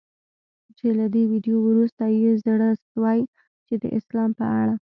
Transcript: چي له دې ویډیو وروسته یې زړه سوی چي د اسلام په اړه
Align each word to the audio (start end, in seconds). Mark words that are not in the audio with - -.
چي 0.77 0.87
له 0.99 1.05
دې 1.13 1.23
ویډیو 1.31 1.57
وروسته 1.63 2.03
یې 2.19 2.31
زړه 2.45 2.69
سوی 2.89 3.19
چي 3.65 3.73
د 3.81 3.85
اسلام 3.97 4.31
په 4.39 4.45
اړه 4.61 4.73